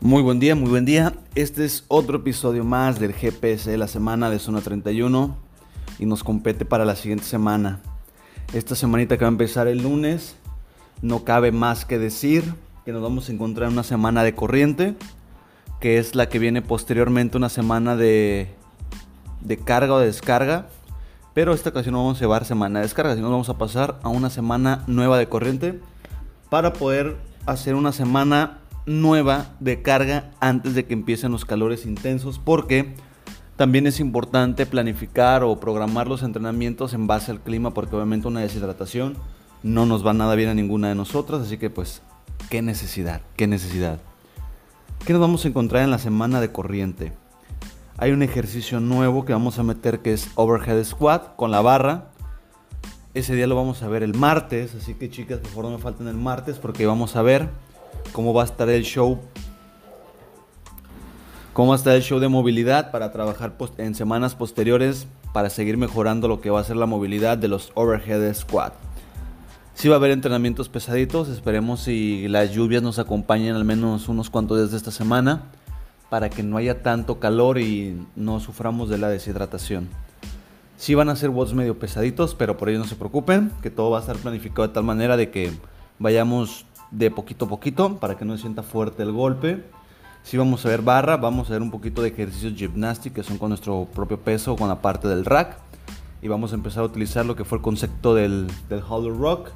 Muy 0.00 0.22
buen 0.22 0.38
día, 0.38 0.54
muy 0.54 0.70
buen 0.70 0.84
día. 0.84 1.12
Este 1.34 1.64
es 1.64 1.84
otro 1.88 2.18
episodio 2.18 2.62
más 2.62 3.00
del 3.00 3.12
GPS 3.12 3.68
de 3.68 3.76
la 3.76 3.88
semana 3.88 4.30
de 4.30 4.38
Zona 4.38 4.60
31 4.60 5.36
y 5.98 6.06
nos 6.06 6.22
compete 6.22 6.64
para 6.64 6.84
la 6.84 6.94
siguiente 6.94 7.24
semana. 7.24 7.80
Esta 8.52 8.76
semanita 8.76 9.18
que 9.18 9.24
va 9.24 9.28
a 9.28 9.32
empezar 9.32 9.66
el 9.66 9.82
lunes, 9.82 10.36
no 11.02 11.24
cabe 11.24 11.50
más 11.50 11.84
que 11.84 11.98
decir 11.98 12.54
que 12.84 12.92
nos 12.92 13.02
vamos 13.02 13.28
a 13.28 13.32
encontrar 13.32 13.66
en 13.66 13.72
una 13.72 13.82
semana 13.82 14.22
de 14.22 14.36
corriente, 14.36 14.94
que 15.80 15.98
es 15.98 16.14
la 16.14 16.28
que 16.28 16.38
viene 16.38 16.62
posteriormente 16.62 17.36
una 17.36 17.48
semana 17.48 17.96
de, 17.96 18.54
de 19.40 19.56
carga 19.56 19.94
o 19.94 19.98
de 19.98 20.06
descarga. 20.06 20.68
Pero 21.34 21.54
esta 21.54 21.70
ocasión 21.70 21.94
no 21.94 22.04
vamos 22.04 22.18
a 22.18 22.20
llevar 22.20 22.44
semana 22.44 22.78
de 22.78 22.84
descarga, 22.84 23.16
sino 23.16 23.32
vamos 23.32 23.48
a 23.48 23.58
pasar 23.58 23.98
a 24.04 24.10
una 24.10 24.30
semana 24.30 24.84
nueva 24.86 25.18
de 25.18 25.28
corriente 25.28 25.80
para 26.50 26.72
poder 26.72 27.16
hacer 27.46 27.74
una 27.74 27.90
semana 27.90 28.60
nueva 28.88 29.54
de 29.60 29.82
carga 29.82 30.30
antes 30.40 30.74
de 30.74 30.86
que 30.86 30.94
empiecen 30.94 31.32
los 31.32 31.44
calores 31.44 31.86
intensos 31.86 32.38
porque 32.38 32.94
también 33.56 33.86
es 33.86 34.00
importante 34.00 34.66
planificar 34.66 35.42
o 35.44 35.58
programar 35.60 36.08
los 36.08 36.22
entrenamientos 36.22 36.94
en 36.94 37.06
base 37.06 37.30
al 37.30 37.40
clima 37.40 37.74
porque 37.74 37.96
obviamente 37.96 38.28
una 38.28 38.40
deshidratación 38.40 39.16
no 39.62 39.86
nos 39.86 40.06
va 40.06 40.14
nada 40.14 40.34
bien 40.34 40.48
a 40.48 40.54
ninguna 40.54 40.88
de 40.88 40.94
nosotras, 40.94 41.42
así 41.42 41.58
que 41.58 41.68
pues 41.68 42.02
qué 42.50 42.62
necesidad, 42.62 43.20
qué 43.36 43.46
necesidad. 43.46 43.98
¿Qué 45.04 45.12
nos 45.12 45.20
vamos 45.20 45.44
a 45.44 45.48
encontrar 45.48 45.82
en 45.82 45.90
la 45.90 45.98
semana 45.98 46.40
de 46.40 46.52
corriente? 46.52 47.12
Hay 47.96 48.12
un 48.12 48.22
ejercicio 48.22 48.78
nuevo 48.78 49.24
que 49.24 49.32
vamos 49.32 49.58
a 49.58 49.64
meter 49.64 50.00
que 50.00 50.12
es 50.12 50.30
overhead 50.36 50.84
squat 50.84 51.34
con 51.34 51.50
la 51.50 51.60
barra. 51.60 52.12
Ese 53.14 53.34
día 53.34 53.48
lo 53.48 53.56
vamos 53.56 53.82
a 53.82 53.88
ver 53.88 54.02
el 54.04 54.14
martes, 54.14 54.74
así 54.76 54.94
que 54.94 55.10
chicas, 55.10 55.38
por 55.38 55.50
favor 55.50 55.64
no 55.64 55.70
me 55.78 55.82
falten 55.82 56.06
el 56.06 56.16
martes 56.16 56.58
porque 56.58 56.86
vamos 56.86 57.16
a 57.16 57.22
ver 57.22 57.48
cómo 58.12 58.34
va 58.34 58.42
a 58.42 58.46
estar 58.46 58.68
el 58.68 58.82
show, 58.82 59.18
cómo 61.52 61.68
va 61.68 61.74
a 61.74 61.78
estar 61.78 61.94
el 61.94 62.02
show 62.02 62.18
de 62.18 62.28
movilidad 62.28 62.90
para 62.90 63.12
trabajar 63.12 63.56
en 63.78 63.94
semanas 63.94 64.34
posteriores 64.34 65.06
para 65.32 65.50
seguir 65.50 65.76
mejorando 65.76 66.28
lo 66.28 66.40
que 66.40 66.50
va 66.50 66.60
a 66.60 66.64
ser 66.64 66.76
la 66.76 66.86
movilidad 66.86 67.38
de 67.38 67.48
los 67.48 67.70
overhead 67.74 68.34
squat. 68.34 68.72
Si 69.74 69.88
va 69.88 69.94
a 69.94 69.98
haber 69.98 70.10
entrenamientos 70.10 70.68
pesaditos, 70.68 71.28
esperemos 71.28 71.80
si 71.80 72.26
las 72.26 72.50
lluvias 72.50 72.82
nos 72.82 72.98
acompañen 72.98 73.54
al 73.54 73.64
menos 73.64 74.08
unos 74.08 74.30
cuantos 74.30 74.58
días 74.58 74.72
de 74.72 74.76
esta 74.76 74.90
semana 74.90 75.44
para 76.10 76.30
que 76.30 76.42
no 76.42 76.56
haya 76.56 76.82
tanto 76.82 77.20
calor 77.20 77.58
y 77.58 77.96
no 78.16 78.40
suframos 78.40 78.88
de 78.88 78.98
la 78.98 79.08
deshidratación. 79.08 79.88
Sí 80.76 80.94
van 80.94 81.08
a 81.08 81.16
ser 81.16 81.30
watts 81.30 81.54
medio 81.54 81.78
pesaditos, 81.78 82.34
pero 82.34 82.56
por 82.56 82.68
ello 82.68 82.78
no 82.78 82.86
se 82.86 82.96
preocupen, 82.96 83.52
que 83.62 83.70
todo 83.70 83.90
va 83.90 83.98
a 83.98 84.00
estar 84.00 84.16
planificado 84.16 84.66
de 84.66 84.74
tal 84.74 84.84
manera 84.84 85.16
de 85.16 85.30
que 85.30 85.52
vayamos 85.98 86.66
de 86.90 87.10
poquito 87.10 87.44
a 87.44 87.48
poquito 87.48 87.96
para 87.96 88.16
que 88.16 88.24
no 88.24 88.34
se 88.36 88.42
sienta 88.42 88.62
fuerte 88.62 89.02
el 89.02 89.12
golpe. 89.12 89.64
Si 90.22 90.36
vamos 90.36 90.64
a 90.66 90.68
ver 90.68 90.82
barra, 90.82 91.16
vamos 91.16 91.48
a 91.48 91.52
ver 91.52 91.62
un 91.62 91.70
poquito 91.70 92.02
de 92.02 92.08
ejercicios 92.08 92.54
gymnastic 92.54 93.14
que 93.14 93.22
son 93.22 93.38
con 93.38 93.50
nuestro 93.50 93.86
propio 93.94 94.18
peso, 94.18 94.56
con 94.56 94.68
la 94.68 94.82
parte 94.82 95.08
del 95.08 95.24
rack. 95.24 95.56
Y 96.20 96.28
vamos 96.28 96.52
a 96.52 96.56
empezar 96.56 96.82
a 96.82 96.86
utilizar 96.86 97.24
lo 97.24 97.36
que 97.36 97.44
fue 97.44 97.58
el 97.58 97.62
concepto 97.62 98.14
del, 98.14 98.48
del 98.68 98.82
hollow 98.86 99.16
rock 99.16 99.50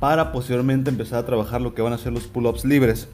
para 0.00 0.32
posteriormente 0.32 0.90
empezar 0.90 1.20
a 1.20 1.26
trabajar 1.26 1.60
lo 1.60 1.74
que 1.74 1.82
van 1.82 1.92
a 1.92 1.98
ser 1.98 2.12
los 2.12 2.24
pull-ups 2.24 2.64
libres. 2.64 3.08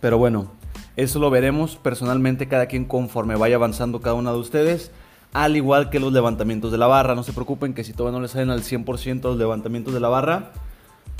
Pero 0.00 0.18
bueno, 0.18 0.50
eso 0.96 1.18
lo 1.18 1.30
veremos 1.30 1.76
personalmente 1.76 2.48
cada 2.48 2.66
quien 2.66 2.84
conforme 2.84 3.36
vaya 3.36 3.56
avanzando 3.56 4.00
cada 4.00 4.14
uno 4.14 4.32
de 4.32 4.38
ustedes. 4.38 4.90
Al 5.32 5.56
igual 5.56 5.88
que 5.88 6.00
los 6.00 6.12
levantamientos 6.12 6.72
de 6.72 6.78
la 6.78 6.86
barra. 6.86 7.14
No 7.14 7.22
se 7.22 7.32
preocupen 7.32 7.72
que 7.72 7.84
si 7.84 7.92
todavía 7.92 8.18
no 8.18 8.22
les 8.22 8.32
salen 8.32 8.50
al 8.50 8.62
100% 8.62 9.22
los 9.22 9.38
levantamientos 9.38 9.94
de 9.94 10.00
la 10.00 10.08
barra, 10.08 10.52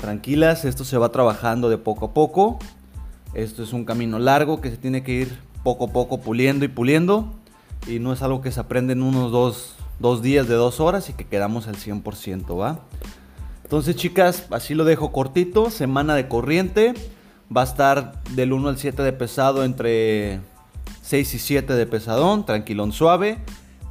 tranquilas, 0.03 0.65
esto 0.65 0.83
se 0.83 0.97
va 0.97 1.13
trabajando 1.13 1.69
de 1.69 1.77
poco 1.77 2.07
a 2.07 2.13
poco. 2.13 2.59
Esto 3.33 3.63
es 3.63 3.71
un 3.71 3.85
camino 3.85 4.19
largo 4.19 4.59
que 4.59 4.69
se 4.69 4.75
tiene 4.75 5.01
que 5.01 5.13
ir 5.13 5.39
poco 5.63 5.85
a 5.85 5.93
poco 5.93 6.19
puliendo 6.19 6.65
y 6.65 6.67
puliendo. 6.67 7.31
Y 7.87 7.99
no 7.99 8.11
es 8.11 8.21
algo 8.21 8.41
que 8.41 8.51
se 8.51 8.59
aprende 8.59 8.91
en 8.91 9.01
unos 9.01 9.31
dos, 9.31 10.21
días 10.21 10.49
de 10.49 10.55
dos 10.55 10.81
horas 10.81 11.09
y 11.09 11.13
que 11.13 11.23
quedamos 11.23 11.69
al 11.69 11.77
100%, 11.77 12.59
¿va? 12.59 12.81
Entonces, 13.63 13.95
chicas, 13.95 14.45
así 14.51 14.75
lo 14.75 14.83
dejo 14.83 15.13
cortito. 15.13 15.69
Semana 15.69 16.15
de 16.15 16.27
corriente. 16.27 16.93
Va 17.55 17.61
a 17.61 17.65
estar 17.65 18.21
del 18.31 18.51
1 18.51 18.67
al 18.67 18.77
7 18.77 19.03
de 19.03 19.13
pesado 19.13 19.63
entre 19.63 20.41
6 21.01 21.33
y 21.33 21.39
7 21.39 21.75
de 21.75 21.85
pesadón, 21.85 22.45
tranquilón 22.45 22.91
suave. 22.91 23.37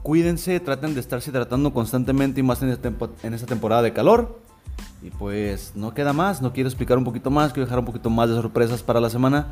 Cuídense, 0.02 0.60
traten 0.60 0.92
de 0.92 1.00
estarse 1.00 1.30
hidratando 1.30 1.72
constantemente 1.72 2.40
y 2.40 2.42
más 2.42 2.60
en 2.60 2.68
esta 2.68 3.46
temporada 3.46 3.80
de 3.80 3.94
calor. 3.94 4.41
Y 5.02 5.10
pues 5.10 5.72
no 5.74 5.94
queda 5.94 6.12
más, 6.12 6.42
no 6.42 6.52
quiero 6.52 6.68
explicar 6.68 6.96
un 6.96 7.04
poquito 7.04 7.30
más, 7.30 7.52
quiero 7.52 7.66
dejar 7.66 7.80
un 7.80 7.84
poquito 7.84 8.08
más 8.08 8.28
de 8.28 8.36
sorpresas 8.36 8.82
para 8.82 9.00
la 9.00 9.10
semana. 9.10 9.48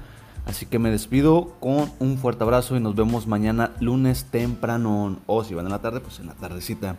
Así 0.47 0.65
que 0.65 0.79
me 0.79 0.91
despido 0.91 1.57
con 1.61 1.91
un 1.99 2.19
fuerte 2.19 2.45
abrazo 2.45 2.77
y 2.77 2.81
nos 2.81 2.95
vemos 2.95 3.27
mañana 3.27 3.73
lunes 3.81 4.25
temprano. 4.31 5.19
O 5.27 5.45
si 5.45 5.55
van 5.55 5.67
en 5.67 5.73
la 5.73 5.81
tarde, 5.81 6.01
pues 6.01 6.21
en 6.21 6.27
la 6.27 6.35
tardecita. 6.35 6.97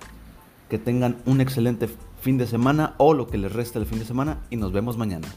Que 0.69 0.77
tengan 0.77 1.17
un 1.25 1.41
excelente 1.41 1.89
fin 2.21 2.37
de 2.37 2.47
semana 2.47 2.93
o 2.97 3.13
lo 3.13 3.27
que 3.27 3.37
les 3.37 3.51
resta 3.51 3.79
del 3.79 3.87
fin 3.87 3.99
de 3.99 4.05
semana 4.05 4.37
y 4.49 4.57
nos 4.57 4.71
vemos 4.71 4.97
mañana. 4.97 5.27